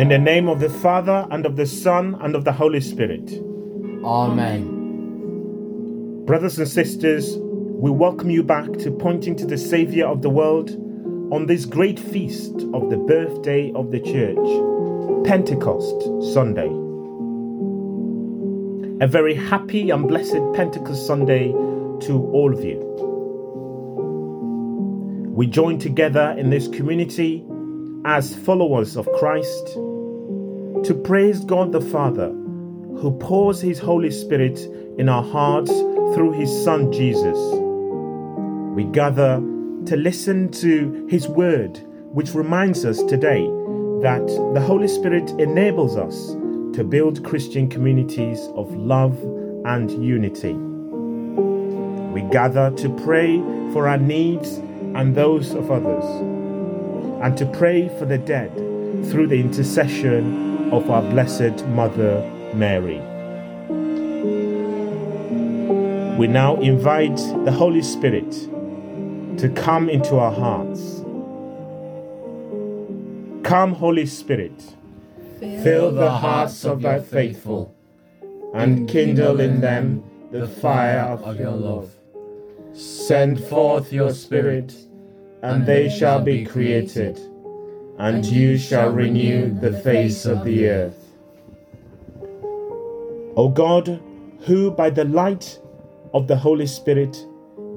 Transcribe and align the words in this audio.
In 0.00 0.08
the 0.08 0.16
name 0.16 0.48
of 0.48 0.60
the 0.60 0.70
Father, 0.70 1.26
and 1.30 1.44
of 1.44 1.56
the 1.56 1.66
Son, 1.66 2.16
and 2.22 2.34
of 2.34 2.44
the 2.46 2.52
Holy 2.52 2.80
Spirit. 2.80 3.30
Amen. 4.02 4.64
Brothers 6.24 6.58
and 6.58 6.66
sisters, 6.66 7.36
we 7.36 7.90
welcome 7.90 8.30
you 8.30 8.42
back 8.42 8.72
to 8.78 8.90
pointing 8.90 9.36
to 9.36 9.44
the 9.44 9.58
Saviour 9.58 10.08
of 10.08 10.22
the 10.22 10.30
world 10.30 10.70
on 11.30 11.44
this 11.44 11.66
great 11.66 11.98
feast 11.98 12.54
of 12.72 12.88
the 12.88 12.96
birthday 12.96 13.70
of 13.74 13.90
the 13.90 14.00
Church, 14.00 15.26
Pentecost 15.26 16.00
Sunday. 16.32 16.70
A 19.04 19.06
very 19.06 19.34
happy 19.34 19.90
and 19.90 20.08
blessed 20.08 20.40
Pentecost 20.54 21.06
Sunday 21.06 21.48
to 21.48 22.26
all 22.32 22.54
of 22.54 22.64
you. 22.64 22.78
We 25.34 25.46
join 25.46 25.78
together 25.78 26.34
in 26.38 26.48
this 26.48 26.68
community 26.68 27.44
as 28.04 28.34
followers 28.34 28.96
of 28.96 29.10
Christ 29.12 29.66
to 30.84 31.00
praise 31.04 31.44
God 31.44 31.72
the 31.72 31.80
Father 31.80 32.28
who 32.28 33.16
pours 33.20 33.60
His 33.60 33.78
Holy 33.78 34.10
Spirit 34.10 34.60
in 34.98 35.08
our 35.08 35.22
hearts 35.22 35.70
through 36.14 36.32
His 36.32 36.50
Son 36.64 36.92
Jesus. 36.92 37.38
We 38.74 38.84
gather 38.84 39.36
to 39.86 39.96
listen 39.96 40.50
to 40.52 41.06
His 41.08 41.28
Word, 41.28 41.78
which 42.12 42.34
reminds 42.34 42.84
us 42.84 43.02
today 43.02 43.44
that 44.02 44.26
the 44.54 44.60
Holy 44.60 44.88
Spirit 44.88 45.30
enables 45.40 45.96
us 45.96 46.32
to 46.76 46.84
build 46.84 47.24
Christian 47.24 47.68
communities 47.68 48.40
of 48.54 48.74
love 48.74 49.18
and 49.66 49.90
unity. 50.02 50.54
We 52.12 52.22
gather 52.30 52.70
to 52.70 52.88
pray 53.04 53.38
for 53.72 53.88
our 53.88 53.98
needs 53.98 54.56
and 54.94 55.14
those 55.14 55.52
of 55.52 55.70
others, 55.70 56.04
and 57.20 57.36
to 57.36 57.46
pray 57.46 57.88
for 57.98 58.06
the 58.06 58.18
dead 58.18 58.54
through 59.10 59.26
the 59.26 59.38
intercession 59.38 60.72
of 60.72 60.90
our 60.90 61.02
Blessed 61.02 61.66
Mother 61.68 62.22
Mary. 62.54 63.00
We 66.16 66.26
now 66.26 66.56
invite 66.60 67.16
the 67.44 67.52
Holy 67.52 67.82
Spirit 67.82 68.30
to 69.38 69.48
come 69.54 69.88
into 69.88 70.16
our 70.16 70.32
hearts. 70.32 71.00
Come, 73.42 73.72
Holy 73.74 74.06
Spirit, 74.06 74.76
fill 75.40 75.92
the 75.92 76.10
hearts 76.10 76.64
of 76.64 76.82
thy 76.82 77.00
faithful, 77.00 77.74
and 78.54 78.88
kindle 78.88 79.40
in 79.40 79.60
them 79.60 80.04
the 80.30 80.46
fire 80.46 81.18
of 81.22 81.40
your 81.40 81.52
love. 81.52 81.90
Send 82.72 83.42
forth 83.44 83.92
your 83.92 84.12
Spirit, 84.12 84.74
and 85.42 85.66
they 85.66 85.88
shall 85.88 86.20
be 86.20 86.44
created, 86.44 87.18
and 87.98 88.24
you 88.24 88.58
shall 88.58 88.90
renew 88.90 89.52
the 89.52 89.72
face 89.80 90.26
of 90.26 90.44
the 90.44 90.68
earth. 90.68 91.06
O 93.36 93.48
God, 93.48 94.00
who 94.40 94.70
by 94.70 94.90
the 94.90 95.04
light 95.04 95.60
of 96.12 96.26
the 96.26 96.36
Holy 96.36 96.66
Spirit 96.66 97.26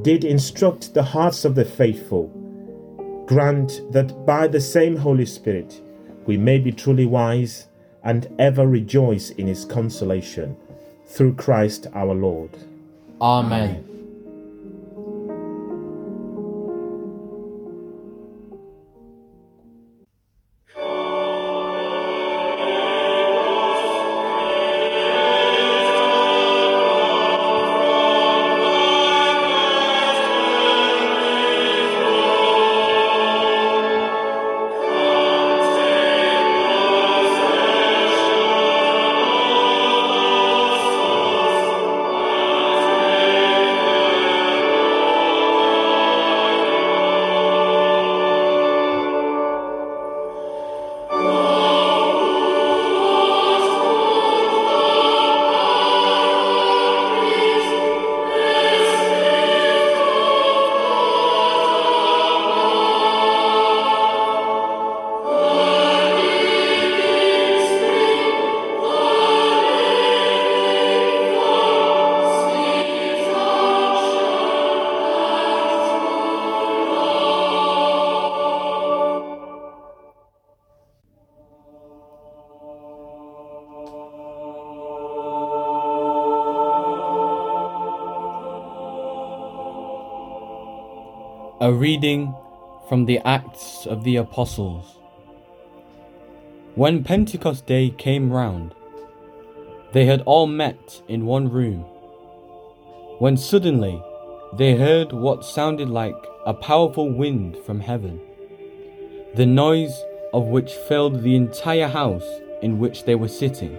did 0.01 0.23
instruct 0.23 0.93
the 0.93 1.03
hearts 1.03 1.45
of 1.45 1.55
the 1.55 1.65
faithful, 1.65 2.27
grant 3.27 3.81
that 3.91 4.25
by 4.25 4.47
the 4.47 4.61
same 4.61 4.95
Holy 4.95 5.25
Spirit 5.25 5.81
we 6.25 6.37
may 6.37 6.57
be 6.57 6.71
truly 6.71 7.05
wise 7.05 7.67
and 8.03 8.27
ever 8.39 8.67
rejoice 8.67 9.29
in 9.31 9.47
his 9.47 9.65
consolation. 9.65 10.57
Through 11.05 11.35
Christ 11.35 11.87
our 11.93 12.13
Lord. 12.13 12.49
Amen. 13.21 13.92
A 91.63 91.71
reading 91.71 92.35
from 92.89 93.05
the 93.05 93.19
Acts 93.19 93.87
of 93.87 94.03
the 94.03 94.17
Apostles. 94.17 94.97
When 96.75 97.05
Pentecost 97.05 97.65
Day 97.65 97.89
came 97.89 98.33
round, 98.33 98.75
they 99.93 100.05
had 100.05 100.23
all 100.23 100.45
met 100.45 101.01
in 101.07 101.25
one 101.25 101.49
room. 101.49 101.85
When 103.19 103.37
suddenly 103.37 104.03
they 104.51 104.75
heard 104.75 105.13
what 105.13 105.45
sounded 105.45 105.87
like 105.87 106.17
a 106.45 106.53
powerful 106.53 107.09
wind 107.09 107.55
from 107.65 107.79
heaven, 107.79 108.19
the 109.33 109.45
noise 109.45 110.03
of 110.33 110.47
which 110.47 110.73
filled 110.73 111.23
the 111.23 111.37
entire 111.37 111.87
house 111.87 112.27
in 112.61 112.77
which 112.77 113.05
they 113.05 113.15
were 113.15 113.29
sitting. 113.29 113.77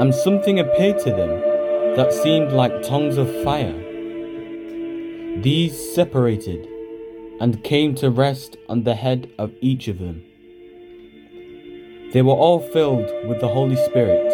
And 0.00 0.14
something 0.14 0.58
appeared 0.58 1.00
to 1.00 1.10
them 1.10 1.96
that 1.96 2.14
seemed 2.14 2.52
like 2.52 2.82
tongues 2.82 3.18
of 3.18 3.28
fire 3.44 3.84
these 5.42 5.94
separated 5.94 6.66
and 7.40 7.62
came 7.62 7.94
to 7.94 8.10
rest 8.10 8.56
on 8.68 8.82
the 8.82 8.96
head 8.96 9.30
of 9.38 9.52
each 9.60 9.86
of 9.86 10.00
them. 10.00 10.24
They 12.12 12.22
were 12.22 12.32
all 12.32 12.58
filled 12.58 13.08
with 13.28 13.40
the 13.40 13.46
Holy 13.46 13.76
Spirit 13.76 14.32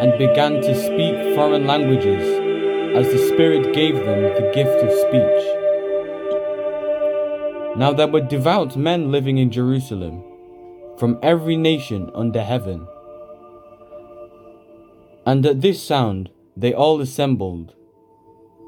and 0.00 0.18
began 0.18 0.54
to 0.54 0.74
speak 0.74 1.36
foreign 1.36 1.68
languages 1.68 2.24
as 2.96 3.12
the 3.12 3.28
Spirit 3.28 3.72
gave 3.72 3.94
them 3.94 4.22
the 4.22 4.50
gift 4.52 4.82
of 4.82 4.90
speech. 4.90 5.44
Now 7.76 7.92
there 7.92 8.08
were 8.08 8.20
devout 8.20 8.76
men 8.76 9.12
living 9.12 9.38
in 9.38 9.52
Jerusalem 9.52 10.24
from 10.98 11.20
every 11.22 11.56
nation 11.56 12.10
under 12.14 12.42
heaven. 12.42 12.88
And 15.24 15.46
at 15.46 15.60
this 15.60 15.80
sound 15.80 16.30
they 16.56 16.74
all 16.74 17.00
assembled 17.00 17.74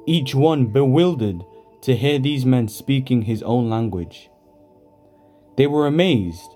each 0.06 0.35
one 0.35 0.67
bewildered 0.67 1.44
to 1.82 1.97
hear 1.97 2.19
these 2.19 2.47
men 2.47 2.69
speaking 2.69 3.23
his 3.23 3.43
own 3.43 3.69
language. 3.69 4.31
They 5.56 5.67
were 5.67 5.87
amazed 5.87 6.50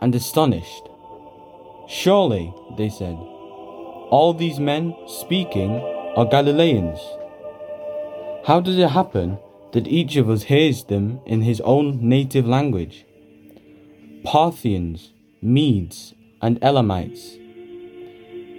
and 0.00 0.14
astonished. 0.14 0.88
Surely, 1.88 2.52
they 2.76 2.88
said, 2.88 3.16
all 4.08 4.34
these 4.34 4.58
men 4.58 4.94
speaking 5.06 5.72
are 6.16 6.24
Galileans. 6.26 7.00
How 8.46 8.60
does 8.60 8.78
it 8.78 8.90
happen 8.90 9.38
that 9.72 9.88
each 9.88 10.16
of 10.16 10.30
us 10.30 10.44
hears 10.44 10.84
them 10.84 11.20
in 11.26 11.42
his 11.42 11.60
own 11.62 12.08
native 12.08 12.46
language? 12.46 13.04
Parthians, 14.24 15.12
Medes, 15.42 16.14
and 16.40 16.58
Elamites, 16.62 17.36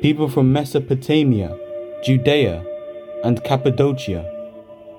people 0.01 0.29
from 0.29 0.51
Mesopotamia, 0.51 1.57
Judea, 2.03 2.63
and 3.27 3.43
Cappadocia, 3.43 4.23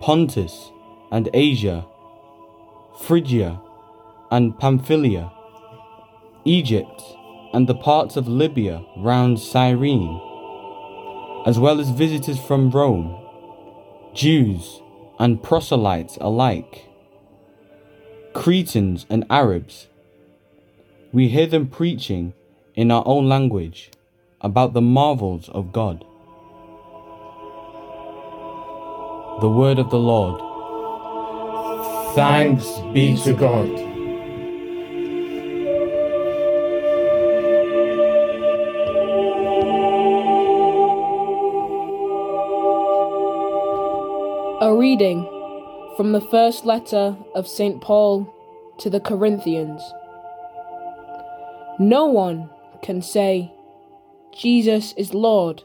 Pontus 0.03 0.71
and 1.11 1.31
Asia, 1.33 1.87
Phrygia 3.01 3.59
and 4.31 4.59
Pamphylia, 4.59 5.33
Egypt 6.45 7.03
and 7.55 7.67
the 7.67 7.75
parts 7.75 8.17
of 8.17 8.29
Libya 8.29 8.85
round 8.99 9.41
Cyrene, 9.41 10.21
as 11.47 11.59
well 11.59 11.81
as 11.81 11.89
visitors 11.89 12.39
from 12.39 12.71
Rome, 12.71 13.19
Jews 14.13 14.83
and 15.19 15.43
proselytes 15.43 16.19
alike, 16.21 16.85
Cretans 18.35 19.07
and 19.09 19.25
Arabs. 19.31 19.87
we 21.15 21.29
hear 21.29 21.47
them 21.47 21.67
preaching 21.67 22.35
in 22.75 22.91
our 22.91 23.05
own 23.07 23.27
language 23.27 23.91
about 24.43 24.75
the 24.75 24.83
marvels 24.83 25.49
of 25.49 25.73
God. 25.73 26.05
The 29.41 29.49
word 29.49 29.79
of 29.79 29.91
the 29.91 29.99
Lord. 30.01 30.41
Thanks 32.17 32.67
be 32.93 33.17
to 33.23 33.33
God. 33.33 33.69
A 44.61 44.75
reading 44.75 45.23
from 45.97 46.11
the 46.11 46.21
first 46.33 46.65
letter 46.65 47.17
of 47.37 47.47
St. 47.47 47.81
Paul 47.81 48.35
to 48.81 48.91
the 48.91 48.99
Corinthians. 48.99 49.81
No 51.79 52.07
one 52.07 52.51
can 52.83 53.03
say, 53.03 53.53
Jesus 54.33 54.95
is 54.97 55.15
Lord, 55.15 55.63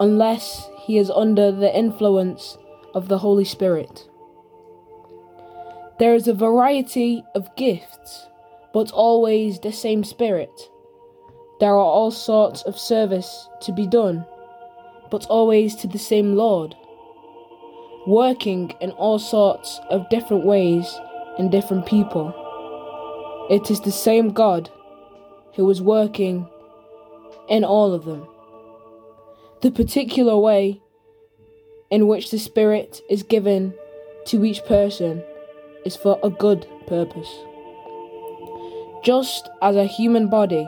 unless 0.00 0.68
he 0.78 0.96
is 0.96 1.10
under 1.10 1.52
the 1.52 1.76
influence 1.76 2.56
of 2.94 3.08
the 3.08 3.18
Holy 3.18 3.44
Spirit. 3.44 4.08
There 5.98 6.14
is 6.14 6.26
a 6.26 6.34
variety 6.34 7.22
of 7.34 7.54
gifts, 7.56 8.26
but 8.72 8.90
always 8.90 9.60
the 9.60 9.72
same 9.72 10.02
Spirit. 10.02 10.50
There 11.60 11.74
are 11.74 11.76
all 11.76 12.10
sorts 12.10 12.62
of 12.62 12.78
service 12.78 13.46
to 13.60 13.72
be 13.72 13.86
done, 13.86 14.24
but 15.10 15.26
always 15.26 15.76
to 15.76 15.86
the 15.86 15.98
same 15.98 16.34
Lord, 16.34 16.74
working 18.06 18.72
in 18.80 18.92
all 18.92 19.18
sorts 19.18 19.78
of 19.90 20.08
different 20.08 20.46
ways 20.46 20.98
in 21.38 21.50
different 21.50 21.84
people. 21.84 22.34
It 23.50 23.70
is 23.70 23.80
the 23.80 23.92
same 23.92 24.30
God 24.30 24.70
who 25.54 25.68
is 25.68 25.82
working 25.82 26.48
in 27.50 27.64
all 27.64 27.92
of 27.92 28.06
them. 28.06 28.26
The 29.62 29.70
particular 29.70 30.38
way 30.38 30.80
in 31.90 32.08
which 32.08 32.30
the 32.30 32.38
Spirit 32.38 33.02
is 33.10 33.22
given 33.22 33.74
to 34.26 34.42
each 34.42 34.64
person 34.64 35.22
is 35.84 35.96
for 35.96 36.18
a 36.22 36.30
good 36.30 36.66
purpose. 36.86 37.28
Just 39.04 39.50
as 39.60 39.76
a 39.76 39.84
human 39.84 40.28
body, 40.28 40.66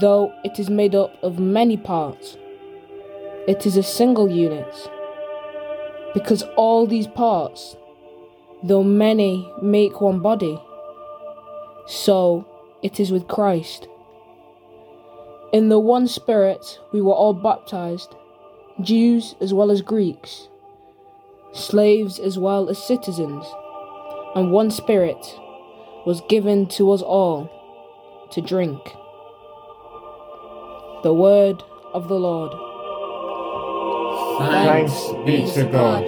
though 0.00 0.32
it 0.42 0.58
is 0.58 0.68
made 0.68 0.96
up 0.96 1.14
of 1.22 1.38
many 1.38 1.76
parts, 1.76 2.36
it 3.46 3.64
is 3.64 3.76
a 3.76 3.82
single 3.82 4.28
unit. 4.28 4.90
Because 6.14 6.42
all 6.56 6.88
these 6.88 7.06
parts, 7.06 7.76
though 8.64 8.82
many, 8.82 9.48
make 9.62 10.00
one 10.00 10.18
body, 10.18 10.60
so 11.86 12.44
it 12.82 12.98
is 12.98 13.12
with 13.12 13.28
Christ. 13.28 13.86
In 15.54 15.68
the 15.68 15.78
one 15.78 16.08
Spirit 16.08 16.80
we 16.92 17.00
were 17.00 17.12
all 17.12 17.32
baptized, 17.32 18.16
Jews 18.80 19.36
as 19.40 19.54
well 19.54 19.70
as 19.70 19.82
Greeks, 19.82 20.48
slaves 21.52 22.18
as 22.18 22.36
well 22.36 22.68
as 22.68 22.84
citizens, 22.84 23.46
and 24.34 24.50
one 24.50 24.72
Spirit 24.72 25.24
was 26.06 26.20
given 26.28 26.66
to 26.70 26.90
us 26.90 27.02
all 27.02 27.48
to 28.32 28.40
drink. 28.40 28.82
The 31.04 31.14
word 31.14 31.62
of 31.92 32.08
the 32.08 32.18
Lord. 32.18 32.50
Thanks 34.50 35.06
be 35.24 35.48
to 35.52 35.70
God. 35.70 36.02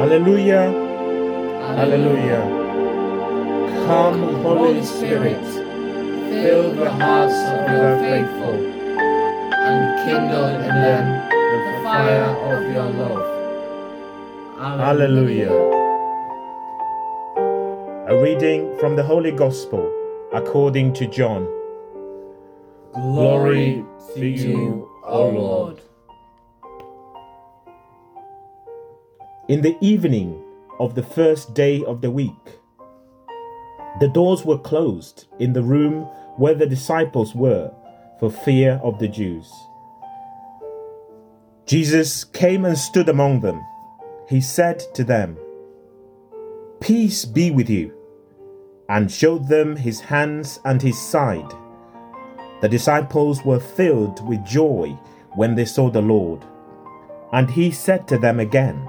Alleluia. 0.00 0.87
Alleluia. 1.78 2.40
Come, 3.86 4.42
Holy 4.42 4.84
Spirit, 4.84 5.44
fill 6.28 6.72
the 6.72 6.90
hearts 6.90 7.38
of 7.54 7.70
your 7.70 7.98
faithful 8.00 8.56
and 9.54 9.80
kindle 10.04 10.46
in 10.46 10.74
them 10.82 11.28
the 11.30 11.82
fire 11.84 12.34
of 12.50 12.72
your 12.72 12.90
love. 12.98 13.22
Alleluia. 14.58 15.52
A 18.08 18.20
reading 18.22 18.76
from 18.80 18.96
the 18.96 19.04
Holy 19.04 19.30
Gospel 19.30 19.88
according 20.32 20.94
to 20.94 21.06
John. 21.06 21.46
Glory 22.92 23.84
to 24.16 24.26
you, 24.26 24.90
O 25.04 25.28
Lord. 25.28 25.80
In 29.46 29.62
the 29.62 29.76
evening 29.80 30.42
of 30.78 30.94
the 30.94 31.02
first 31.02 31.54
day 31.54 31.84
of 31.84 32.00
the 32.00 32.10
week, 32.10 32.58
the 34.00 34.08
doors 34.08 34.44
were 34.44 34.58
closed 34.58 35.26
in 35.38 35.52
the 35.52 35.62
room 35.62 36.02
where 36.36 36.54
the 36.54 36.66
disciples 36.66 37.34
were 37.34 37.72
for 38.20 38.30
fear 38.30 38.80
of 38.82 38.98
the 38.98 39.08
Jews. 39.08 39.52
Jesus 41.66 42.24
came 42.24 42.64
and 42.64 42.78
stood 42.78 43.08
among 43.08 43.40
them. 43.40 43.62
He 44.28 44.40
said 44.40 44.82
to 44.94 45.04
them, 45.04 45.36
Peace 46.80 47.24
be 47.24 47.50
with 47.50 47.68
you, 47.68 47.92
and 48.88 49.10
showed 49.10 49.48
them 49.48 49.76
his 49.76 50.00
hands 50.00 50.60
and 50.64 50.80
his 50.80 50.98
side. 50.98 51.52
The 52.60 52.68
disciples 52.68 53.44
were 53.44 53.60
filled 53.60 54.26
with 54.26 54.46
joy 54.46 54.98
when 55.34 55.54
they 55.54 55.64
saw 55.64 55.90
the 55.90 56.02
Lord. 56.02 56.44
And 57.32 57.50
he 57.50 57.70
said 57.70 58.08
to 58.08 58.18
them 58.18 58.40
again, 58.40 58.88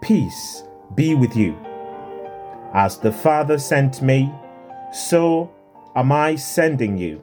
Peace 0.00 0.62
be 0.94 1.14
with 1.14 1.36
you. 1.36 1.56
As 2.72 2.98
the 2.98 3.12
Father 3.12 3.58
sent 3.58 4.02
me, 4.02 4.32
so 4.92 5.52
am 5.96 6.12
I 6.12 6.36
sending 6.36 6.96
you. 6.98 7.22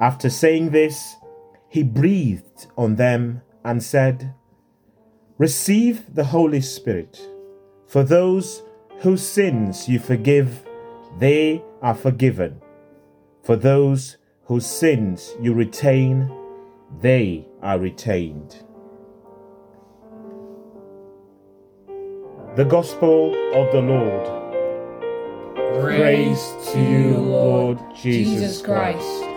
After 0.00 0.30
saying 0.30 0.70
this, 0.70 1.16
he 1.68 1.82
breathed 1.82 2.66
on 2.76 2.96
them 2.96 3.42
and 3.64 3.82
said, 3.82 4.34
Receive 5.38 6.14
the 6.14 6.24
Holy 6.24 6.60
Spirit. 6.60 7.20
For 7.86 8.02
those 8.02 8.62
whose 9.00 9.22
sins 9.22 9.88
you 9.88 9.98
forgive, 9.98 10.64
they 11.18 11.62
are 11.82 11.94
forgiven. 11.94 12.60
For 13.42 13.56
those 13.56 14.18
whose 14.44 14.66
sins 14.66 15.34
you 15.40 15.54
retain, 15.54 16.30
they 17.00 17.46
are 17.62 17.78
retained. 17.78 18.64
The 22.56 22.64
Gospel 22.64 23.32
of 23.54 23.70
the 23.70 23.80
Lord. 23.80 24.26
Praise 25.80 26.52
to 26.72 26.80
you, 26.80 27.16
Lord 27.16 27.78
Jesus 27.94 28.60
Christ. 28.60 29.29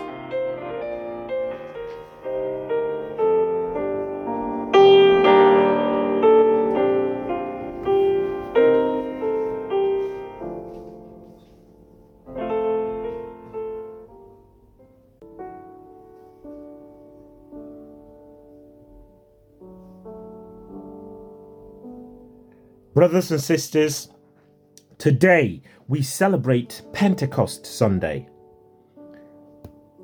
Brothers 23.04 23.32
and 23.32 23.40
sisters, 23.42 24.08
today 24.96 25.60
we 25.88 26.00
celebrate 26.00 26.80
Pentecost 26.94 27.66
Sunday. 27.66 28.30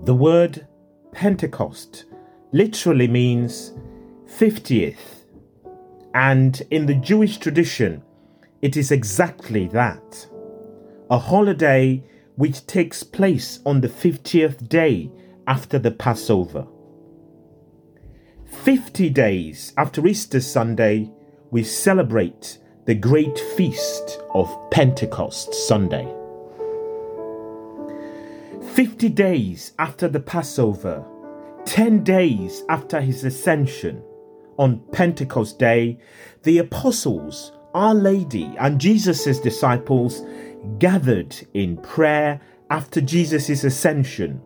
The 0.04 0.14
word 0.14 0.66
Pentecost 1.10 2.04
literally 2.52 3.08
means 3.08 3.72
50th, 4.26 5.24
and 6.12 6.60
in 6.70 6.84
the 6.84 6.94
Jewish 6.94 7.38
tradition, 7.38 8.02
it 8.60 8.76
is 8.76 8.90
exactly 8.90 9.66
that 9.68 10.28
a 11.08 11.16
holiday 11.16 12.04
which 12.36 12.66
takes 12.66 13.02
place 13.02 13.60
on 13.64 13.80
the 13.80 13.88
50th 13.88 14.68
day 14.68 15.10
after 15.46 15.78
the 15.78 15.90
Passover. 15.90 16.66
50 18.44 19.08
days 19.08 19.72
after 19.78 20.06
Easter 20.06 20.40
Sunday, 20.40 21.10
we 21.50 21.64
celebrate 21.64 22.58
the 22.86 22.94
great 22.94 23.38
feast 23.56 24.20
of 24.34 24.48
Pentecost 24.70 25.52
Sunday. 25.52 26.08
50 28.74 29.10
days 29.10 29.72
after 29.78 30.08
the 30.08 30.20
Passover, 30.20 31.04
10 31.66 32.02
days 32.02 32.62
after 32.70 33.00
his 33.00 33.22
ascension, 33.24 34.02
on 34.56 34.80
Pentecost 34.92 35.58
Day, 35.58 35.98
the 36.42 36.58
apostles, 36.58 37.52
Our 37.74 37.94
Lady, 37.94 38.54
and 38.58 38.80
Jesus' 38.80 39.38
disciples 39.38 40.22
gathered 40.78 41.36
in 41.52 41.76
prayer 41.78 42.40
after 42.70 43.02
Jesus' 43.02 43.62
ascension, 43.62 44.40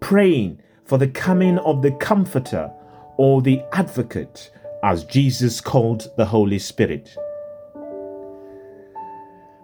praying 0.00 0.60
for 0.84 0.96
the 0.96 1.08
coming 1.08 1.58
of 1.58 1.82
the 1.82 1.92
Comforter 1.92 2.70
or 3.18 3.42
the 3.42 3.62
Advocate 3.72 4.50
as 4.82 5.04
Jesus 5.04 5.60
called 5.60 6.10
the 6.16 6.26
Holy 6.26 6.58
Spirit. 6.58 7.16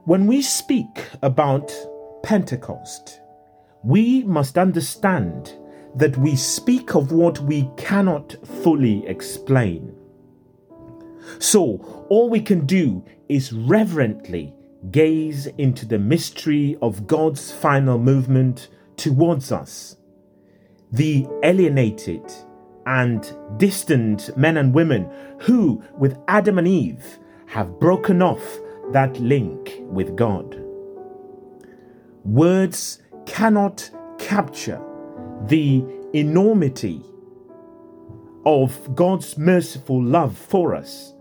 When 0.06 0.26
we 0.26 0.42
speak 0.42 1.08
about 1.22 1.72
Pentecost, 2.22 3.22
we 3.82 4.22
must 4.24 4.58
understand 4.58 5.54
that 5.96 6.18
we 6.18 6.36
speak 6.36 6.94
of 6.94 7.10
what 7.10 7.38
we 7.40 7.70
cannot 7.78 8.36
fully 8.62 9.06
explain. 9.06 9.96
So, 11.38 12.06
all 12.10 12.28
we 12.28 12.40
can 12.40 12.66
do 12.66 13.02
is 13.30 13.54
reverently 13.54 14.52
gaze 14.90 15.46
into 15.56 15.86
the 15.86 15.98
mystery 15.98 16.76
of 16.82 17.06
God's 17.06 17.50
final 17.50 17.98
movement 17.98 18.68
towards 18.98 19.52
us. 19.52 19.96
The 20.92 21.26
alienated 21.42 22.30
and 22.84 23.34
distant 23.56 24.36
men 24.36 24.58
and 24.58 24.74
women 24.74 25.10
who, 25.40 25.82
with 25.96 26.18
Adam 26.28 26.58
and 26.58 26.68
Eve, 26.68 27.18
have 27.46 27.80
broken 27.80 28.20
off 28.20 28.58
that 28.92 29.18
link 29.20 29.74
with 29.80 30.16
God. 30.16 30.60
Words 32.24 33.02
cannot 33.26 33.90
capture 34.18 34.80
the 35.46 35.84
enormity 36.12 37.02
of 38.46 38.94
God's 38.94 39.36
merciful 39.36 40.02
love 40.02 40.36
for 40.36 40.74
us. 40.74 41.12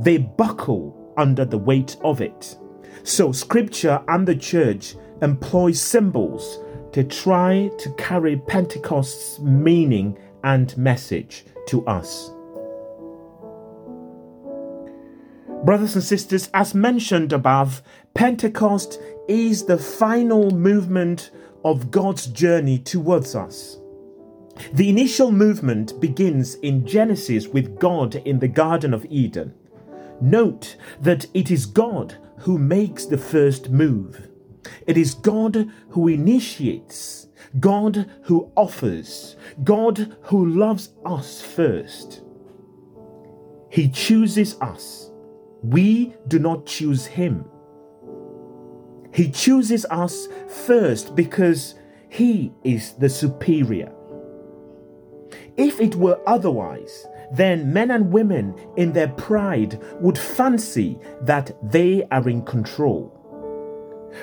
They 0.00 0.18
buckle 0.18 1.12
under 1.16 1.44
the 1.44 1.58
weight 1.58 1.96
of 2.02 2.20
it. 2.20 2.56
So, 3.02 3.32
Scripture 3.32 4.02
and 4.08 4.26
the 4.26 4.36
church 4.36 4.94
employ 5.22 5.72
symbols 5.72 6.58
to 6.92 7.04
try 7.04 7.70
to 7.78 7.94
carry 7.94 8.36
Pentecost's 8.36 9.38
meaning 9.40 10.18
and 10.44 10.76
message 10.76 11.44
to 11.68 11.86
us. 11.86 12.30
Brothers 15.64 15.94
and 15.94 16.02
sisters, 16.02 16.48
as 16.54 16.74
mentioned 16.74 17.34
above, 17.34 17.82
Pentecost 18.14 18.98
is 19.28 19.66
the 19.66 19.76
final 19.76 20.50
movement 20.50 21.30
of 21.64 21.90
God's 21.90 22.26
journey 22.28 22.78
towards 22.78 23.34
us. 23.34 23.78
The 24.72 24.88
initial 24.88 25.30
movement 25.30 26.00
begins 26.00 26.54
in 26.56 26.86
Genesis 26.86 27.46
with 27.46 27.78
God 27.78 28.14
in 28.14 28.38
the 28.38 28.48
Garden 28.48 28.94
of 28.94 29.04
Eden. 29.10 29.52
Note 30.22 30.76
that 31.02 31.26
it 31.34 31.50
is 31.50 31.66
God 31.66 32.16
who 32.38 32.56
makes 32.56 33.04
the 33.04 33.18
first 33.18 33.68
move. 33.68 34.28
It 34.86 34.96
is 34.96 35.12
God 35.12 35.70
who 35.90 36.08
initiates, 36.08 37.28
God 37.58 38.10
who 38.22 38.50
offers, 38.56 39.36
God 39.62 40.16
who 40.22 40.46
loves 40.46 40.88
us 41.04 41.42
first. 41.42 42.22
He 43.68 43.90
chooses 43.90 44.58
us 44.62 45.09
we 45.62 46.14
do 46.28 46.38
not 46.38 46.66
choose 46.66 47.06
Him. 47.06 47.44
He 49.12 49.30
chooses 49.30 49.84
us 49.86 50.28
first 50.48 51.14
because 51.14 51.74
He 52.08 52.52
is 52.64 52.92
the 52.94 53.08
superior. 53.08 53.92
If 55.56 55.80
it 55.80 55.96
were 55.96 56.20
otherwise, 56.26 57.06
then 57.32 57.72
men 57.72 57.90
and 57.90 58.12
women 58.12 58.54
in 58.76 58.92
their 58.92 59.08
pride 59.08 59.80
would 60.00 60.18
fancy 60.18 60.98
that 61.22 61.56
they 61.62 62.04
are 62.10 62.28
in 62.28 62.42
control. 62.42 63.16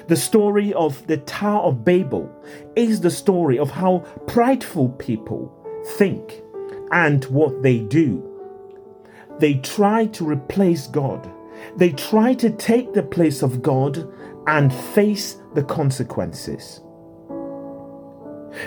The 0.07 0.15
story 0.15 0.73
of 0.73 1.05
the 1.07 1.17
Tower 1.17 1.63
of 1.63 1.85
Babel 1.85 2.29
is 2.75 2.99
the 2.99 3.11
story 3.11 3.57
of 3.57 3.71
how 3.71 3.99
prideful 4.27 4.89
people 4.89 5.53
think 5.97 6.41
and 6.91 7.23
what 7.25 7.61
they 7.63 7.79
do. 7.79 8.36
They 9.39 9.55
try 9.55 10.07
to 10.07 10.27
replace 10.27 10.87
God. 10.87 11.29
They 11.75 11.91
try 11.91 12.33
to 12.35 12.49
take 12.49 12.93
the 12.93 13.03
place 13.03 13.41
of 13.41 13.61
God 13.61 14.11
and 14.47 14.73
face 14.73 15.37
the 15.53 15.63
consequences. 15.63 16.81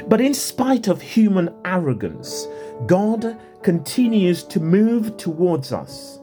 But 0.06 0.20
in 0.20 0.34
spite 0.34 0.88
of 0.88 1.00
human 1.00 1.54
arrogance, 1.64 2.46
God 2.86 3.38
continues 3.62 4.44
to 4.44 4.60
move 4.60 5.16
towards 5.16 5.72
us. 5.72 6.20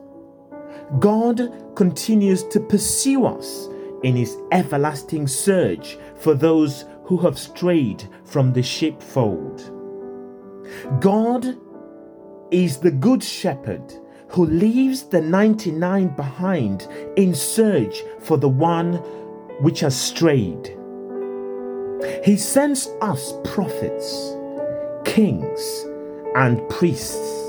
God 0.99 1.41
continues 1.75 2.43
to 2.45 2.59
pursue 2.59 3.25
us 3.25 3.67
in 4.03 4.15
his 4.15 4.37
everlasting 4.51 5.27
search 5.27 5.97
for 6.15 6.33
those 6.33 6.85
who 7.03 7.17
have 7.17 7.37
strayed 7.37 8.07
from 8.23 8.53
the 8.53 8.63
sheepfold. 8.63 9.71
God 11.01 11.57
is 12.51 12.77
the 12.77 12.91
good 12.91 13.23
shepherd 13.23 13.93
who 14.29 14.45
leaves 14.45 15.03
the 15.03 15.21
99 15.21 16.09
behind 16.09 16.87
in 17.15 17.33
search 17.33 18.01
for 18.19 18.37
the 18.37 18.49
one 18.49 18.95
which 19.61 19.79
has 19.79 19.99
strayed. 19.99 20.77
He 22.23 22.37
sends 22.37 22.87
us 23.01 23.33
prophets, 23.43 24.35
kings, 25.05 25.85
and 26.35 26.67
priests. 26.69 27.45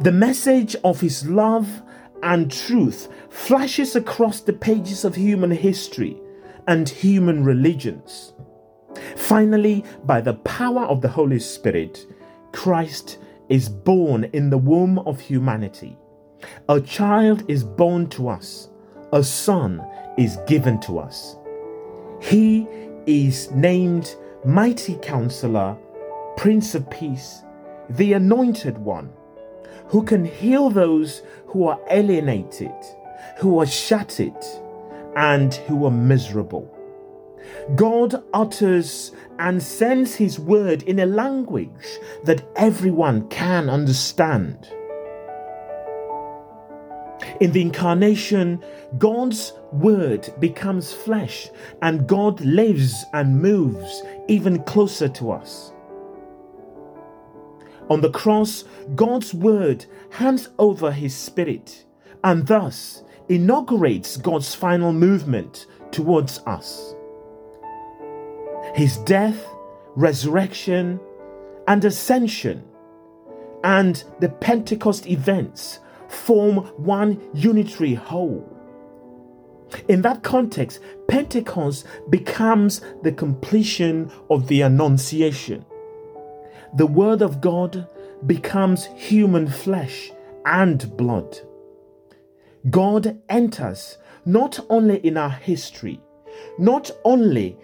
The 0.00 0.12
message 0.12 0.76
of 0.84 1.00
his 1.00 1.26
love 1.28 1.82
and 2.22 2.50
truth 2.50 3.08
flashes 3.28 3.96
across 3.96 4.40
the 4.40 4.52
pages 4.52 5.04
of 5.04 5.14
human 5.14 5.50
history 5.50 6.20
and 6.66 6.88
human 6.88 7.44
religions. 7.44 8.32
Finally, 9.16 9.84
by 10.04 10.20
the 10.20 10.34
power 10.34 10.84
of 10.84 11.00
the 11.00 11.08
Holy 11.08 11.38
Spirit, 11.38 12.06
Christ 12.52 13.18
is 13.48 13.68
born 13.68 14.24
in 14.32 14.50
the 14.50 14.58
womb 14.58 14.98
of 15.00 15.20
humanity. 15.20 15.96
A 16.68 16.80
child 16.80 17.44
is 17.48 17.64
born 17.64 18.08
to 18.10 18.28
us, 18.28 18.68
a 19.12 19.24
son 19.24 19.84
is 20.16 20.38
given 20.46 20.80
to 20.80 20.98
us. 20.98 21.36
He 22.20 22.66
is 23.06 23.50
named 23.52 24.14
Mighty 24.44 24.96
Counselor, 24.96 25.76
Prince 26.36 26.74
of 26.74 26.88
Peace, 26.90 27.42
the 27.90 28.12
Anointed 28.12 28.78
One, 28.78 29.10
who 29.86 30.02
can 30.02 30.24
heal 30.24 30.70
those 30.70 31.22
who 31.46 31.66
are 31.66 31.80
alienated, 31.90 32.74
who 33.38 33.58
are 33.58 33.66
shattered, 33.66 34.36
and 35.16 35.54
who 35.54 35.86
are 35.86 35.90
miserable. 35.90 36.77
God 37.74 38.22
utters 38.32 39.12
and 39.38 39.62
sends 39.62 40.14
His 40.14 40.38
word 40.38 40.82
in 40.82 40.98
a 40.98 41.06
language 41.06 41.98
that 42.24 42.46
everyone 42.56 43.28
can 43.28 43.68
understand. 43.68 44.68
In 47.40 47.52
the 47.52 47.60
incarnation, 47.60 48.62
God's 48.98 49.52
word 49.72 50.32
becomes 50.40 50.92
flesh 50.92 51.50
and 51.82 52.06
God 52.08 52.40
lives 52.40 53.04
and 53.12 53.40
moves 53.40 54.02
even 54.28 54.62
closer 54.64 55.08
to 55.08 55.30
us. 55.30 55.72
On 57.90 58.00
the 58.00 58.10
cross, 58.10 58.64
God's 58.94 59.32
word 59.32 59.86
hands 60.10 60.48
over 60.58 60.92
his 60.92 61.14
spirit 61.14 61.84
and 62.24 62.46
thus 62.46 63.02
inaugurates 63.28 64.16
God's 64.16 64.54
final 64.54 64.92
movement 64.92 65.66
towards 65.90 66.40
us. 66.46 66.94
His 68.78 68.98
death, 68.98 69.44
resurrection, 69.96 71.00
and 71.66 71.84
ascension, 71.84 72.62
and 73.64 74.04
the 74.20 74.28
Pentecost 74.28 75.08
events 75.08 75.80
form 76.06 76.58
one 76.76 77.20
unitary 77.34 77.94
whole. 77.94 78.48
In 79.88 80.02
that 80.02 80.22
context, 80.22 80.78
Pentecost 81.08 81.86
becomes 82.08 82.80
the 83.02 83.10
completion 83.10 84.12
of 84.30 84.46
the 84.46 84.60
Annunciation. 84.60 85.64
The 86.76 86.86
Word 86.86 87.20
of 87.20 87.40
God 87.40 87.88
becomes 88.26 88.84
human 88.94 89.48
flesh 89.48 90.12
and 90.46 90.96
blood. 90.96 91.36
God 92.70 93.20
enters 93.28 93.98
not 94.24 94.60
only 94.70 94.98
in 94.98 95.16
our 95.16 95.30
history, 95.30 96.00
not 96.58 96.92
only 97.04 97.58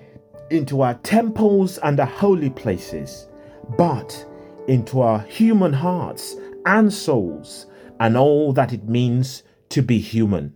into 0.51 0.83
our 0.83 0.95
temples 0.95 1.79
and 1.79 1.99
our 2.01 2.07
holy 2.07 2.51
places, 2.51 3.29
but 3.77 4.27
into 4.69 5.01
our 5.01 5.21
human 5.21 5.73
hearts 5.73 6.37
and 6.67 6.93
souls 6.93 7.67
and 8.01 8.17
all 8.17 8.53
that 8.53 8.73
it 8.73 8.89
means 8.89 9.43
to 9.71 9.83
be 9.83 9.99
human. 9.99 10.55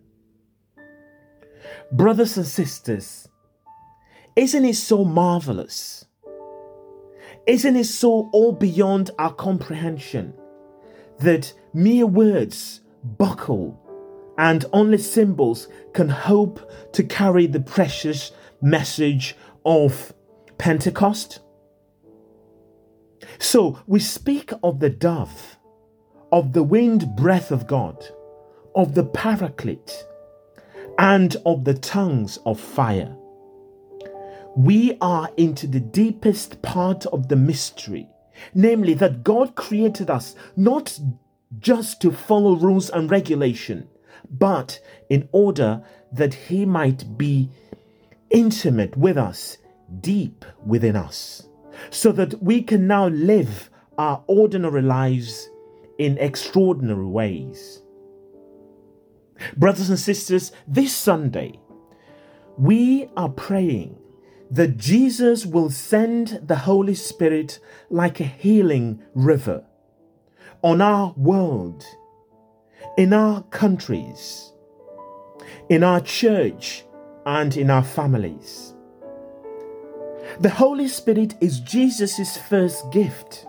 Brothers 1.93 2.37
and 2.37 2.47
sisters, 2.47 3.29
isn't 4.37 4.65
it 4.65 4.77
so 4.77 5.05
marvelous? 5.05 6.05
Isn't 7.47 7.77
it 7.77 7.85
so 7.85 8.29
all 8.33 8.53
beyond 8.53 9.11
our 9.19 9.33
comprehension 9.33 10.35
that 11.21 11.53
mere 11.73 12.07
words 12.07 12.83
buckle 13.03 13.81
and 14.37 14.65
only 14.73 14.99
symbols 14.99 15.69
can 15.95 16.09
hope 16.09 16.71
to 16.93 17.03
carry 17.03 17.47
the 17.47 17.61
precious 17.61 18.33
message 18.61 19.37
of 19.69 20.15
Pentecost. 20.57 21.41
So 23.39 23.79
we 23.87 24.01
speak 24.01 24.51
of 24.63 24.81
the 24.81 24.89
dove, 24.89 25.59
of 26.33 26.55
the 26.55 26.63
wind 26.63 27.15
breath 27.17 27.51
of 27.51 27.67
God, 27.67 28.03
of 28.75 28.95
the 28.95 29.05
paraclete, 29.05 30.07
and 30.99 31.37
of 31.45 31.65
the 31.65 31.75
tongues 31.75 32.39
of 32.47 32.59
fire. 32.59 33.15
We 34.57 34.97
are 35.03 35.29
into 35.37 35.67
the 35.67 35.81
deepest 35.81 36.63
part 36.63 37.05
of 37.05 37.29
the 37.29 37.37
mystery, 37.37 38.09
namely 38.55 38.95
that 38.95 39.23
God 39.23 39.55
created 39.55 40.09
us 40.09 40.35
not 40.57 40.99
just 41.59 42.01
to 42.01 42.11
follow 42.11 42.57
rules 42.57 42.89
and 42.89 43.11
regulation, 43.11 43.87
but 44.31 44.81
in 45.11 45.29
order 45.31 45.83
that 46.11 46.33
He 46.33 46.65
might 46.65 47.19
be 47.19 47.51
intimate 48.31 48.97
with 48.97 49.17
us, 49.17 49.59
deep 50.01 50.45
within 50.65 50.97
us, 50.97 51.49
so 51.91 52.13
that 52.13 52.43
we 52.43 52.63
can 52.63 52.87
now 52.87 53.09
live 53.09 53.71
our 53.97 54.23
ordinary 54.27 54.83
lives 54.83 55.49
in 55.99 56.19
extraordinary 56.19 57.07
ways. 57.07 57.83
Brothers 59.57 59.91
and 59.91 59.99
sisters, 59.99 60.53
this 60.67 60.95
Sunday, 60.95 61.59
we 62.57 63.09
are 63.17 63.29
praying 63.29 63.99
that 64.51 64.77
Jesus 64.77 65.45
will 65.45 65.71
send 65.71 66.41
the 66.43 66.57
Holy 66.57 66.95
Spirit 66.95 67.61
like 67.91 68.21
a 68.21 68.25
healing 68.25 69.03
river 69.15 69.65
on 70.63 70.81
our 70.81 71.13
world, 71.17 71.85
in 72.97 73.13
our 73.13 73.43
countries, 73.45 74.53
in 75.69 75.85
our 75.85 76.01
church, 76.01 76.85
and 77.29 77.59
in 77.59 77.69
our 77.71 77.85
families. 77.85 78.75
The 80.41 80.49
Holy 80.49 80.89
Spirit 80.89 81.35
is 81.43 81.61
Jesus' 81.61 82.39
first 82.39 82.91
gift. 82.91 83.47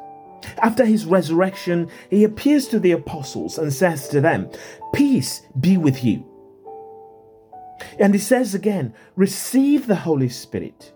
After 0.62 0.86
his 0.86 1.06
resurrection, 1.06 1.90
he 2.10 2.26
appears 2.26 2.68
to 2.68 2.80
the 2.80 2.92
apostles 2.92 3.58
and 3.58 3.72
says 3.72 4.10
to 4.10 4.20
them, 4.20 4.50
Peace 4.94 5.44
be 5.62 5.78
with 5.78 6.04
you. 6.04 6.26
And 7.98 8.14
he 8.14 8.20
says 8.20 8.54
again, 8.54 8.94
Receive 9.16 9.88
the 9.88 9.96
Holy 9.96 10.30
Spirit. 10.30 10.92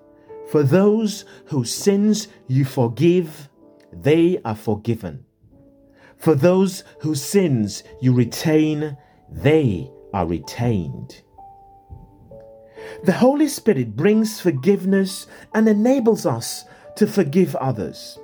For 0.50 0.62
those 0.62 1.24
whose 1.46 1.74
sins 1.74 2.28
you 2.48 2.66
forgive, 2.66 3.50
they 3.94 4.40
are 4.44 4.56
forgiven. 4.56 5.26
For 6.18 6.36
those 6.36 6.84
whose 7.00 7.22
sins 7.22 7.84
you 8.02 8.14
retain, 8.14 8.98
they 9.30 9.90
are 10.14 10.26
retained. 10.26 11.23
The 13.04 13.14
Holy 13.14 13.48
Spirit 13.48 13.96
brings 13.96 14.40
forgiveness 14.40 15.28
and 15.54 15.68
enables 15.68 16.26
us 16.26 16.66
to 16.96 17.08
forgive 17.08 17.56
others. 17.56 18.20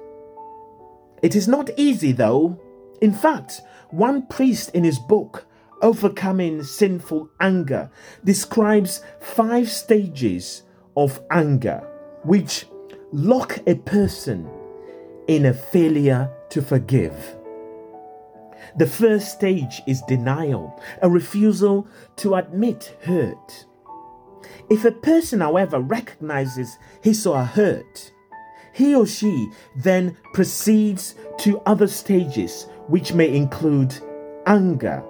It 1.21 1.35
is 1.35 1.47
not 1.47 1.69
easy, 1.77 2.11
though. 2.11 2.59
In 3.01 3.13
fact, 3.13 3.61
one 3.89 4.27
priest 4.27 4.71
in 4.73 4.83
his 4.83 4.99
book, 4.99 5.45
Overcoming 5.81 6.63
Sinful 6.63 7.29
Anger, 7.39 7.89
describes 8.23 9.01
five 9.19 9.69
stages 9.69 10.63
of 10.95 11.21
anger 11.31 11.85
which 12.23 12.65
lock 13.11 13.59
a 13.67 13.75
person 13.75 14.49
in 15.27 15.45
a 15.45 15.53
failure 15.53 16.29
to 16.49 16.61
forgive. 16.61 17.35
The 18.77 18.87
first 18.87 19.31
stage 19.31 19.81
is 19.87 20.01
denial, 20.03 20.79
a 21.01 21.09
refusal 21.09 21.87
to 22.17 22.35
admit 22.35 22.97
hurt. 23.01 23.65
If 24.69 24.85
a 24.85 24.91
person, 24.91 25.41
however, 25.41 25.79
recognizes 25.79 26.77
his 27.01 27.25
or 27.25 27.37
her 27.37 27.45
hurt, 27.45 28.11
he 28.73 28.95
or 28.95 29.05
she 29.05 29.49
then 29.75 30.15
proceeds 30.33 31.15
to 31.39 31.59
other 31.65 31.87
stages, 31.87 32.67
which 32.87 33.13
may 33.13 33.35
include 33.35 33.95
anger, 34.45 35.03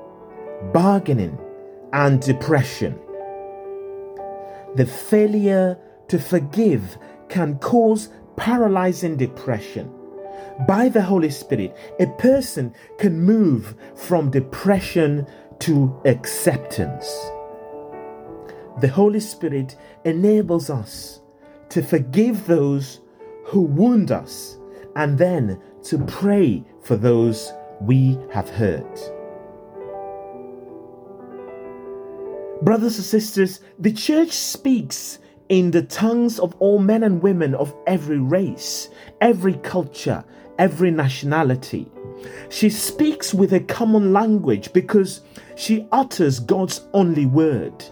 bargaining, 0.74 1.38
and 1.94 2.22
depression. 2.22 2.98
The 4.76 4.86
failure 4.86 5.78
to 6.08 6.20
forgive 6.20 6.98
can 7.28 7.60
cause 7.60 8.10
paralyzing 8.36 9.18
depression. 9.18 9.92
By 10.68 10.90
the 10.90 11.02
Holy 11.02 11.30
Spirit, 11.30 11.76
a 12.00 12.08
person 12.18 12.74
can 12.98 13.22
move 13.22 13.76
from 13.96 14.32
depression 14.32 15.28
to 15.60 16.02
acceptance. 16.06 17.08
The 18.80 18.88
Holy 18.88 19.20
Spirit 19.20 19.76
enables 20.06 20.70
us 20.70 21.20
to 21.68 21.84
forgive 21.84 22.48
those 22.48 23.02
who 23.44 23.62
wound 23.62 24.10
us 24.10 24.58
and 24.96 25.18
then 25.18 25.62
to 25.84 25.98
pray 26.06 26.64
for 26.82 26.96
those 26.96 27.52
we 27.82 28.18
have 28.32 28.50
hurt. 28.50 29.12
Brothers 32.62 32.96
and 32.98 33.06
sisters, 33.06 33.60
the 33.80 33.92
church 33.92 34.32
speaks 34.32 35.20
in 35.50 35.72
the 35.72 35.84
tongues 35.84 36.40
of 36.40 36.56
all 36.60 36.80
men 36.80 37.04
and 37.04 37.22
women 37.22 37.56
of 37.56 37.76
every 37.86 38.20
race, 38.20 38.90
every 39.20 39.56
culture, 39.56 40.24
every 40.58 40.92
nationality. 40.92 41.92
She 42.50 42.70
speaks 42.70 43.34
with 43.34 43.52
a 43.52 43.60
common 43.60 44.14
language 44.14 44.72
because 44.72 45.22
she 45.56 45.86
utters 45.92 46.40
God's 46.40 46.88
only 46.94 47.26
word. 47.26 47.84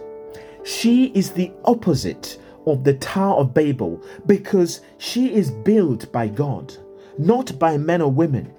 She 0.68 1.06
is 1.14 1.30
the 1.30 1.50
opposite 1.64 2.38
of 2.66 2.84
the 2.84 2.92
Tower 2.92 3.36
of 3.40 3.54
Babel 3.54 4.04
because 4.26 4.82
she 4.98 5.32
is 5.32 5.50
built 5.50 6.12
by 6.12 6.28
God, 6.28 6.76
not 7.16 7.58
by 7.58 7.78
men 7.78 8.02
or 8.02 8.12
women. 8.12 8.52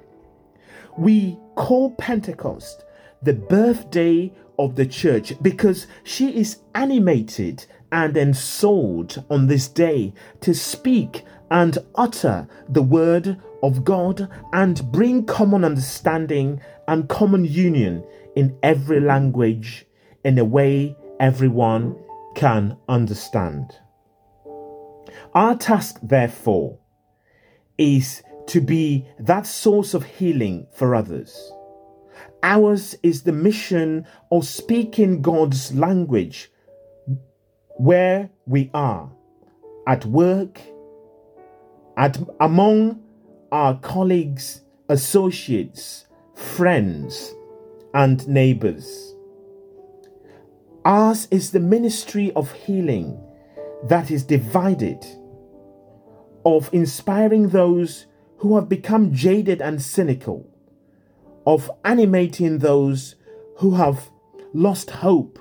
We 0.98 1.38
call 1.54 1.92
Pentecost 1.92 2.84
the 3.22 3.34
birthday 3.34 4.34
of 4.58 4.76
the 4.76 4.88
church 4.88 5.34
because 5.44 5.86
she 6.04 6.36
is 6.36 6.58
animated 6.74 7.68
and 7.92 8.18
ensouled 8.18 9.24
on 9.30 9.46
this 9.46 9.68
day 9.68 10.12
to 10.42 10.56
speak 10.56 11.24
and 11.52 11.78
utter 11.94 12.48
the 12.70 12.82
word 12.82 13.40
of 13.62 13.86
God 13.86 14.28
and 14.52 14.92
bring 14.92 15.28
common 15.28 15.64
understanding 15.64 16.60
and 16.88 17.08
common 17.08 17.46
union 17.46 18.04
in 18.36 18.58
every 18.64 19.00
language 19.00 19.86
in 20.24 20.40
a 20.40 20.44
way 20.44 20.96
everyone 21.20 21.96
can 22.36 22.78
understand. 22.88 23.76
Our 25.34 25.56
task, 25.56 26.00
therefore, 26.02 26.78
is 27.78 28.24
to 28.48 28.62
be 28.62 29.08
that 29.20 29.46
source 29.46 29.94
of 29.94 30.04
healing 30.04 30.68
for 30.74 30.96
others. 30.96 31.52
Ours 32.42 32.96
is 33.04 33.24
the 33.24 33.32
mission 33.32 34.06
of 34.32 34.46
speaking 34.46 35.22
God's 35.22 35.74
language 35.76 36.52
where 37.78 38.30
we 38.46 38.70
are 38.74 39.12
at 39.88 40.06
work, 40.06 40.60
at 41.98 42.18
among 42.40 43.02
our 43.52 43.78
colleagues, 43.80 44.62
associates, 44.90 46.06
friends, 46.36 47.34
and 47.94 48.28
neighbors. 48.28 49.16
Ours 50.90 51.28
is 51.30 51.52
the 51.52 51.60
ministry 51.60 52.32
of 52.36 52.52
healing 52.52 53.22
that 53.84 54.10
is 54.10 54.24
divided, 54.24 55.06
of 56.44 56.68
inspiring 56.74 57.50
those 57.50 58.08
who 58.38 58.56
have 58.56 58.68
become 58.68 59.14
jaded 59.14 59.62
and 59.62 59.80
cynical, 59.80 60.50
of 61.46 61.70
animating 61.86 62.58
those 62.58 63.14
who 63.58 63.76
have 63.76 64.10
lost 64.56 64.90
hope, 64.90 65.38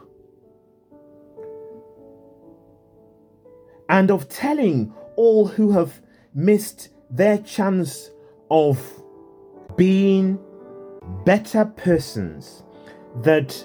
and 3.89 4.11
of 4.11 4.29
telling 4.29 4.93
all 5.17 5.47
who 5.47 5.73
have 5.73 6.03
missed 6.35 6.91
their 7.09 7.39
chance 7.39 8.11
of 8.51 8.79
being 9.79 10.39
better 11.25 11.65
persons 11.65 12.65
that 13.23 13.65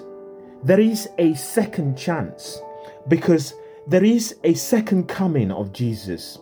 there 0.64 0.80
is 0.80 1.08
a 1.18 1.34
second 1.34 1.96
chance 1.96 2.60
because 3.08 3.54
there 3.86 4.02
is 4.02 4.34
a 4.44 4.54
second 4.54 5.08
coming 5.08 5.50
of 5.50 5.74
Jesus. 5.74 6.38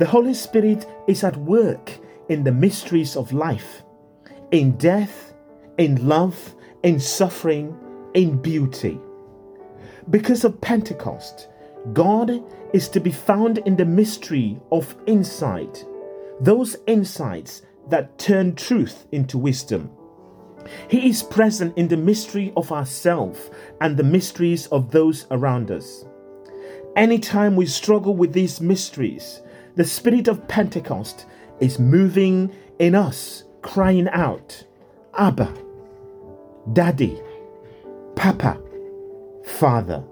The 0.00 0.06
Holy 0.06 0.34
Spirit 0.34 0.86
is 1.06 1.22
at 1.22 1.36
work 1.36 1.92
in 2.28 2.42
the 2.42 2.52
mysteries 2.52 3.16
of 3.16 3.32
life, 3.32 3.82
in 4.50 4.76
death, 4.76 5.34
in 5.78 6.08
love, 6.08 6.54
in 6.82 6.98
suffering, 6.98 7.76
in 8.14 8.42
beauty. 8.42 8.98
Because 10.10 10.42
of 10.44 10.60
Pentecost, 10.60 11.48
God 11.92 12.42
is 12.72 12.88
to 12.88 13.00
be 13.00 13.12
found 13.12 13.58
in 13.58 13.76
the 13.76 13.84
mystery 13.84 14.58
of 14.72 14.96
insight, 15.06 15.84
those 16.40 16.76
insights 16.88 17.62
that 17.88 18.18
turn 18.18 18.56
truth 18.56 19.06
into 19.12 19.38
wisdom. 19.38 19.90
He 20.88 21.08
is 21.08 21.22
present 21.22 21.76
in 21.76 21.88
the 21.88 21.96
mystery 21.96 22.52
of 22.56 22.72
ourself 22.72 23.50
and 23.80 23.96
the 23.96 24.04
mysteries 24.04 24.66
of 24.68 24.90
those 24.90 25.26
around 25.30 25.70
us. 25.70 26.04
Anytime 26.96 27.56
we 27.56 27.66
struggle 27.66 28.16
with 28.16 28.32
these 28.32 28.60
mysteries, 28.60 29.40
the 29.76 29.84
spirit 29.84 30.28
of 30.28 30.46
Pentecost 30.48 31.26
is 31.60 31.78
moving 31.78 32.52
in 32.78 32.94
us, 32.94 33.44
crying 33.62 34.08
out, 34.08 34.64
Abba, 35.16 35.54
Daddy, 36.72 37.20
Papa, 38.16 38.60
Father. 39.44 40.04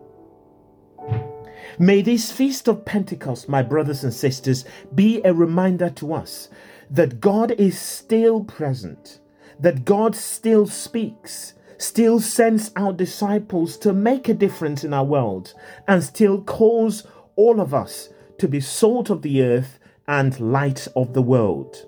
May 1.78 2.02
this 2.02 2.32
feast 2.32 2.68
of 2.68 2.84
Pentecost, 2.84 3.48
my 3.48 3.62
brothers 3.62 4.02
and 4.04 4.12
sisters, 4.12 4.64
be 4.94 5.20
a 5.24 5.32
reminder 5.32 5.90
to 5.90 6.12
us 6.12 6.48
that 6.90 7.20
God 7.20 7.52
is 7.52 7.78
still 7.78 8.42
present, 8.44 9.20
that 9.60 9.84
God 9.84 10.14
still 10.14 10.66
speaks, 10.66 11.54
still 11.78 12.20
sends 12.20 12.70
out 12.76 12.96
disciples 12.96 13.76
to 13.78 13.92
make 13.92 14.28
a 14.28 14.34
difference 14.34 14.84
in 14.84 14.92
our 14.92 15.04
world, 15.04 15.54
and 15.86 16.02
still 16.02 16.42
calls 16.42 17.06
all 17.36 17.60
of 17.60 17.74
us 17.74 18.08
to 18.38 18.48
be 18.48 18.60
salt 18.60 19.10
of 19.10 19.22
the 19.22 19.42
earth 19.42 19.78
and 20.06 20.38
light 20.40 20.88
of 20.96 21.12
the 21.12 21.22
world. 21.22 21.86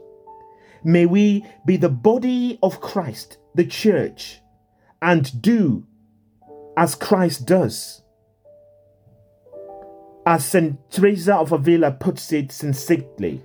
May 0.82 1.06
we 1.06 1.44
be 1.66 1.76
the 1.76 1.88
body 1.88 2.58
of 2.62 2.80
Christ, 2.80 3.38
the 3.54 3.66
church, 3.66 4.40
and 5.02 5.42
do 5.42 5.86
as 6.76 6.94
Christ 6.94 7.46
does. 7.46 8.02
As 10.26 10.44
St. 10.44 10.78
Teresa 10.90 11.36
of 11.36 11.52
Avila 11.52 11.92
puts 11.92 12.32
it 12.32 12.52
succinctly, 12.52 13.42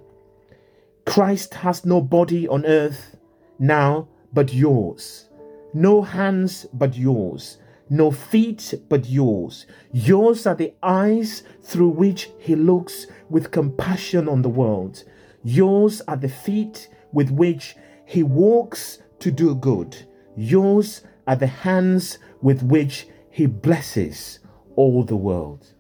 Christ 1.05 1.55
has 1.55 1.85
no 1.85 2.01
body 2.01 2.47
on 2.47 2.65
earth 2.65 3.15
now 3.59 4.07
but 4.36 4.54
yours, 4.54 5.30
no 5.74 6.02
hands 6.02 6.67
but 6.74 6.95
yours, 6.95 7.58
no 7.89 8.12
feet 8.12 8.74
but 8.89 9.08
yours. 9.08 9.65
Yours 9.93 10.45
are 10.45 10.56
the 10.56 10.74
eyes 10.84 11.43
through 11.63 11.89
which 11.89 12.30
he 12.38 12.56
looks 12.56 13.08
with 13.30 13.52
compassion 13.52 14.28
on 14.28 14.41
the 14.41 14.50
world. 14.50 15.04
Yours 15.43 16.02
are 16.10 16.17
the 16.17 16.30
feet 16.30 16.89
with 17.13 17.32
which 17.32 17.76
he 18.06 18.24
walks 18.24 19.00
to 19.19 19.32
do 19.32 19.56
good. 19.56 20.06
Yours 20.36 21.02
are 21.28 21.38
the 21.38 21.48
hands 21.48 22.19
with 22.41 22.62
which 22.62 23.08
he 23.30 23.45
blesses 23.45 24.39
all 24.76 25.04
the 25.06 25.15
world. 25.15 25.74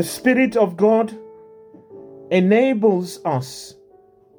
The 0.00 0.06
Spirit 0.06 0.56
of 0.56 0.78
God 0.78 1.14
enables 2.30 3.22
us 3.26 3.74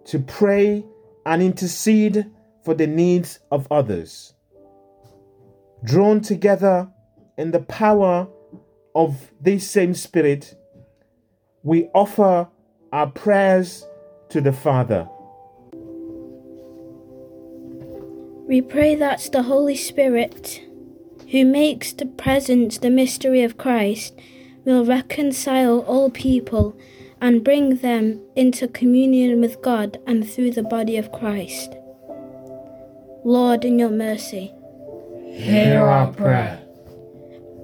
to 0.05 0.17
pray 0.17 0.83
and 1.23 1.39
intercede 1.39 2.25
for 2.65 2.73
the 2.73 2.87
needs 2.87 3.37
of 3.51 3.67
others. 3.69 4.33
Drawn 5.83 6.21
together 6.21 6.89
in 7.37 7.51
the 7.51 7.59
power 7.59 8.27
of 8.95 9.31
this 9.39 9.69
same 9.69 9.93
Spirit, 9.93 10.55
we 11.61 11.91
offer 11.93 12.47
our 12.91 13.11
prayers 13.11 13.85
to 14.29 14.41
the 14.41 14.53
Father. 14.53 15.07
We 18.47 18.63
pray 18.63 18.95
that 18.95 19.29
the 19.31 19.43
Holy 19.43 19.75
Spirit, 19.75 20.63
who 21.29 21.45
makes 21.45 21.93
the 21.93 22.07
present 22.07 22.81
the 22.81 22.89
mystery 22.89 23.43
of 23.43 23.59
Christ, 23.59 24.19
will 24.65 24.85
reconcile 24.85 25.79
all 25.79 26.09
people 26.09 26.75
and 27.19 27.43
bring 27.43 27.77
them 27.77 28.19
into 28.35 28.67
communion 28.67 29.39
with 29.39 29.61
God 29.61 29.99
and 30.07 30.27
through 30.27 30.51
the 30.51 30.63
body 30.63 30.97
of 30.97 31.11
Christ. 31.11 31.75
Lord, 33.23 33.63
in 33.63 33.77
your 33.77 33.91
mercy, 33.91 34.53
hear 35.31 35.81
our 35.81 36.11
prayer. 36.11 36.59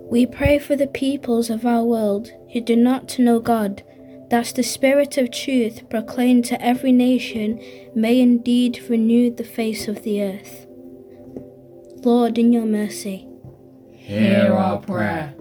We 0.09 0.25
pray 0.25 0.59
for 0.59 0.75
the 0.75 0.87
peoples 0.87 1.49
of 1.49 1.65
our 1.65 1.83
world 1.83 2.31
who 2.53 2.61
do 2.61 2.75
not 2.75 3.17
know 3.19 3.39
God, 3.39 3.83
that 4.29 4.53
the 4.55 4.63
Spirit 4.63 5.17
of 5.17 5.31
truth 5.31 5.89
proclaimed 5.89 6.45
to 6.45 6.61
every 6.61 6.91
nation 6.91 7.59
may 7.95 8.19
indeed 8.21 8.83
renew 8.89 9.31
the 9.31 9.43
face 9.43 9.87
of 9.87 10.03
the 10.03 10.21
earth. 10.21 10.67
Lord, 12.05 12.37
in 12.37 12.53
your 12.53 12.65
mercy, 12.65 13.27
hear 13.91 14.53
our 14.53 14.77
prayer. 14.77 15.33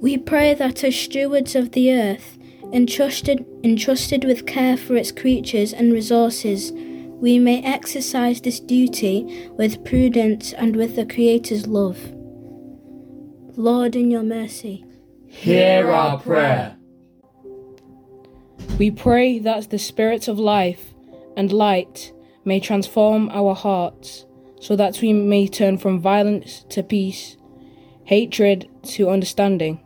We 0.00 0.16
pray 0.16 0.54
that 0.54 0.82
as 0.82 0.96
stewards 0.96 1.54
of 1.54 1.72
the 1.72 1.92
earth, 1.92 2.38
entrusted, 2.72 3.44
entrusted 3.62 4.24
with 4.24 4.46
care 4.46 4.78
for 4.78 4.96
its 4.96 5.12
creatures 5.12 5.74
and 5.74 5.92
resources, 5.92 6.72
we 6.72 7.38
may 7.38 7.62
exercise 7.62 8.40
this 8.40 8.60
duty 8.60 9.50
with 9.58 9.84
prudence 9.84 10.54
and 10.54 10.74
with 10.74 10.96
the 10.96 11.04
Creator's 11.04 11.66
love. 11.66 11.98
Lord, 13.58 13.94
in 13.94 14.10
your 14.10 14.22
mercy, 14.22 14.86
hear 15.26 15.90
our 15.90 16.18
prayer. 16.18 16.78
We 18.78 18.90
pray 18.90 19.38
that 19.40 19.68
the 19.68 19.78
Spirit 19.78 20.28
of 20.28 20.38
life 20.38 20.94
and 21.36 21.52
light 21.52 22.10
may 22.46 22.58
transform 22.58 23.28
our 23.34 23.54
hearts, 23.54 24.24
so 24.62 24.76
that 24.76 25.02
we 25.02 25.12
may 25.12 25.46
turn 25.46 25.76
from 25.76 26.00
violence 26.00 26.64
to 26.70 26.82
peace, 26.82 27.36
hatred 28.04 28.66
to 28.84 29.10
understanding 29.10 29.78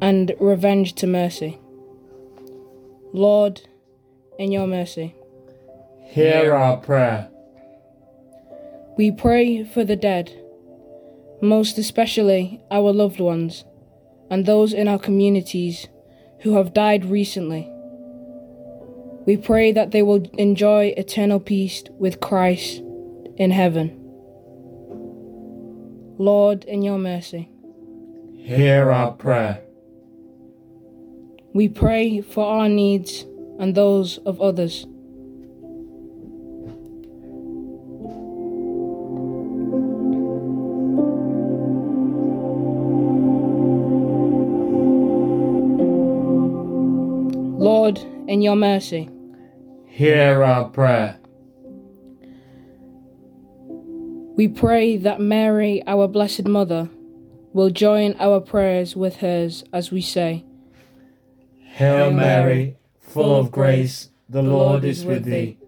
and 0.00 0.34
revenge 0.40 0.94
to 0.94 1.06
mercy. 1.06 1.58
Lord, 3.12 3.62
in 4.38 4.52
your 4.52 4.66
mercy, 4.66 5.14
hear 6.04 6.54
our 6.54 6.76
prayer. 6.76 7.28
We 8.96 9.10
pray 9.10 9.64
for 9.64 9.84
the 9.84 9.96
dead, 9.96 10.32
most 11.42 11.78
especially 11.78 12.60
our 12.70 12.92
loved 12.92 13.20
ones 13.20 13.64
and 14.30 14.46
those 14.46 14.72
in 14.72 14.88
our 14.88 14.98
communities 14.98 15.88
who 16.40 16.56
have 16.56 16.74
died 16.74 17.04
recently. 17.04 17.70
We 19.26 19.36
pray 19.36 19.72
that 19.72 19.90
they 19.90 20.02
will 20.02 20.26
enjoy 20.34 20.94
eternal 20.96 21.40
peace 21.40 21.82
with 21.98 22.20
Christ 22.20 22.82
in 23.36 23.50
heaven. 23.50 24.00
Lord, 26.18 26.64
in 26.64 26.82
your 26.82 26.98
mercy, 26.98 27.48
hear 28.36 28.92
our 28.92 29.12
prayer. 29.12 29.63
We 31.54 31.68
pray 31.68 32.20
for 32.20 32.44
our 32.44 32.68
needs 32.68 33.24
and 33.60 33.76
those 33.76 34.18
of 34.26 34.40
others. 34.40 34.86
Lord, 47.56 47.98
in 48.26 48.42
your 48.42 48.56
mercy, 48.56 49.08
hear 49.86 50.42
our 50.42 50.64
prayer. 50.70 51.20
We 54.36 54.48
pray 54.48 54.96
that 54.96 55.20
Mary, 55.20 55.84
our 55.86 56.08
Blessed 56.08 56.46
Mother, 56.46 56.88
will 57.52 57.70
join 57.70 58.16
our 58.18 58.40
prayers 58.40 58.96
with 58.96 59.18
hers 59.18 59.62
as 59.72 59.92
we 59.92 60.00
say, 60.00 60.44
Hail 61.74 62.12
Mary, 62.12 62.76
full 63.00 63.34
of 63.34 63.50
grace, 63.50 64.10
the 64.28 64.42
Lord 64.42 64.84
is 64.84 65.04
with 65.04 65.24
thee. 65.24 65.58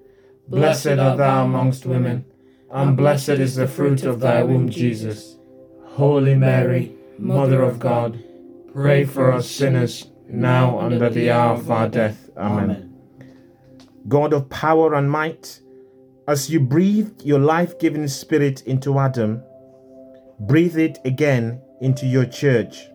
Blessed 0.46 1.00
art 1.00 1.18
thou 1.18 1.44
amongst 1.44 1.84
women, 1.84 2.24
and 2.70 2.96
blessed 2.96 3.40
is 3.40 3.56
the 3.56 3.66
fruit 3.66 4.04
of 4.04 4.20
thy 4.20 4.44
womb, 4.44 4.68
Jesus. 4.70 5.36
Holy 5.84 6.36
Mary, 6.36 6.94
Mother 7.18 7.60
of 7.60 7.80
God, 7.80 8.22
pray 8.72 9.04
for 9.04 9.32
us 9.32 9.50
sinners, 9.50 10.12
now 10.28 10.78
and 10.78 11.02
at 11.02 11.12
the 11.12 11.32
hour 11.32 11.54
of 11.54 11.68
our 11.68 11.88
death. 11.88 12.30
Amen. 12.36 12.96
God 14.06 14.32
of 14.32 14.48
power 14.48 14.94
and 14.94 15.10
might, 15.10 15.60
as 16.28 16.48
you 16.48 16.60
breathed 16.60 17.24
your 17.24 17.40
life 17.40 17.80
giving 17.80 18.06
spirit 18.06 18.62
into 18.62 19.00
Adam, 19.00 19.42
breathe 20.38 20.78
it 20.78 21.00
again 21.04 21.60
into 21.80 22.06
your 22.06 22.26
church. 22.26 22.90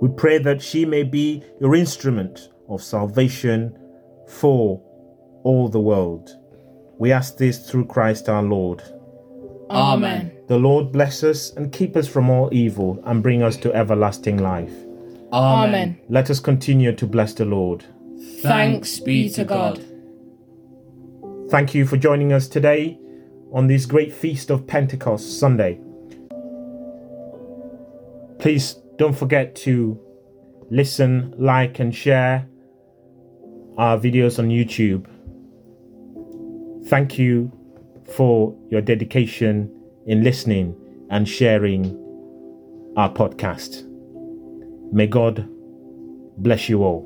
We 0.00 0.08
pray 0.08 0.38
that 0.38 0.62
she 0.62 0.84
may 0.84 1.02
be 1.02 1.42
your 1.60 1.74
instrument 1.74 2.50
of 2.68 2.82
salvation 2.82 3.76
for 4.28 4.82
all 5.42 5.68
the 5.68 5.80
world. 5.80 6.30
We 6.98 7.12
ask 7.12 7.36
this 7.36 7.70
through 7.70 7.86
Christ 7.86 8.28
our 8.28 8.42
Lord. 8.42 8.82
Amen. 9.70 10.32
The 10.48 10.58
Lord 10.58 10.92
bless 10.92 11.24
us 11.24 11.50
and 11.50 11.72
keep 11.72 11.96
us 11.96 12.06
from 12.06 12.30
all 12.30 12.48
evil 12.52 13.02
and 13.04 13.22
bring 13.22 13.42
us 13.42 13.56
to 13.58 13.72
everlasting 13.74 14.38
life. 14.38 14.72
Amen. 15.32 15.98
Let 16.08 16.30
us 16.30 16.40
continue 16.40 16.92
to 16.94 17.06
bless 17.06 17.34
the 17.34 17.44
Lord. 17.44 17.84
Thanks 18.40 19.00
be 19.00 19.28
to 19.30 19.44
God. 19.44 19.84
Thank 21.50 21.74
you 21.74 21.86
for 21.86 21.96
joining 21.96 22.32
us 22.32 22.48
today 22.48 22.98
on 23.52 23.66
this 23.66 23.86
great 23.86 24.12
feast 24.12 24.50
of 24.50 24.66
Pentecost 24.66 25.38
Sunday. 25.38 25.80
Please 28.38 28.76
don't 28.96 29.16
forget 29.16 29.54
to 29.56 29.98
listen, 30.70 31.34
like, 31.36 31.78
and 31.78 31.94
share 31.94 32.46
our 33.78 33.98
videos 33.98 34.38
on 34.38 34.48
YouTube. 34.48 35.06
Thank 36.88 37.18
you 37.18 37.52
for 38.14 38.56
your 38.70 38.80
dedication 38.80 39.70
in 40.06 40.22
listening 40.22 40.74
and 41.10 41.28
sharing 41.28 41.84
our 42.96 43.12
podcast. 43.12 43.84
May 44.92 45.06
God 45.06 45.46
bless 46.38 46.68
you 46.68 46.84
all. 46.84 47.04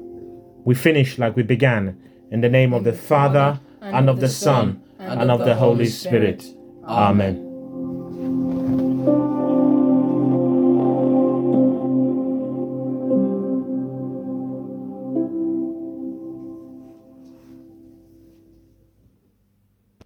We 0.65 0.75
finish 0.75 1.19
like 1.19 1.37
we 1.37 1.43
began 1.43 2.01
in 2.31 2.41
the 2.41 2.49
name 2.49 2.73
of 2.73 2.85
the 2.85 2.93
Father, 2.93 3.59
and 3.81 4.09
of 4.09 4.21
the 4.21 4.29
Son, 4.29 4.83
and 4.99 5.31
of 5.31 5.41
the 5.41 5.55
Holy 5.55 5.87
Spirit. 5.87 6.45
Amen. 6.85 7.50